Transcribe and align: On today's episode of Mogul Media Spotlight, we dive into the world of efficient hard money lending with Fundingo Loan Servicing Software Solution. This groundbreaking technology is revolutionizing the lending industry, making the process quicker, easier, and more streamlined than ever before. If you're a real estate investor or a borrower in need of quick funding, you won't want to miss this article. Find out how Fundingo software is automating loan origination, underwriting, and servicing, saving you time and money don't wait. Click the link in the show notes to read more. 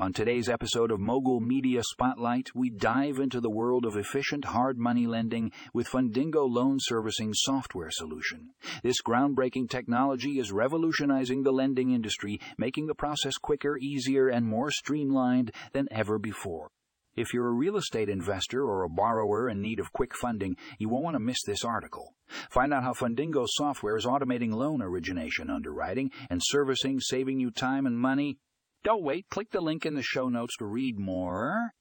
On 0.00 0.12
today's 0.12 0.48
episode 0.48 0.92
of 0.92 1.00
Mogul 1.00 1.40
Media 1.40 1.82
Spotlight, 1.82 2.54
we 2.54 2.70
dive 2.70 3.18
into 3.18 3.40
the 3.40 3.50
world 3.50 3.84
of 3.84 3.96
efficient 3.96 4.44
hard 4.44 4.78
money 4.78 5.08
lending 5.08 5.50
with 5.74 5.88
Fundingo 5.88 6.48
Loan 6.48 6.76
Servicing 6.80 7.34
Software 7.34 7.90
Solution. 7.90 8.50
This 8.84 9.02
groundbreaking 9.02 9.68
technology 9.68 10.38
is 10.38 10.52
revolutionizing 10.52 11.42
the 11.42 11.50
lending 11.50 11.90
industry, 11.90 12.38
making 12.56 12.86
the 12.86 12.94
process 12.94 13.38
quicker, 13.38 13.76
easier, 13.76 14.28
and 14.28 14.46
more 14.46 14.70
streamlined 14.70 15.50
than 15.72 15.88
ever 15.90 16.16
before. 16.20 16.68
If 17.16 17.34
you're 17.34 17.48
a 17.48 17.52
real 17.52 17.76
estate 17.76 18.08
investor 18.08 18.62
or 18.62 18.84
a 18.84 18.88
borrower 18.88 19.48
in 19.48 19.60
need 19.60 19.80
of 19.80 19.92
quick 19.92 20.14
funding, 20.14 20.56
you 20.78 20.88
won't 20.88 21.02
want 21.02 21.16
to 21.16 21.20
miss 21.20 21.42
this 21.44 21.64
article. 21.64 22.14
Find 22.52 22.72
out 22.72 22.84
how 22.84 22.92
Fundingo 22.92 23.46
software 23.48 23.96
is 23.96 24.06
automating 24.06 24.52
loan 24.52 24.80
origination, 24.80 25.50
underwriting, 25.50 26.12
and 26.30 26.40
servicing, 26.44 27.00
saving 27.00 27.40
you 27.40 27.50
time 27.50 27.84
and 27.84 27.98
money 27.98 28.38
don't 28.84 29.02
wait. 29.02 29.26
Click 29.30 29.50
the 29.50 29.60
link 29.60 29.84
in 29.84 29.94
the 29.94 30.02
show 30.02 30.28
notes 30.28 30.56
to 30.58 30.64
read 30.64 30.98
more. 30.98 31.72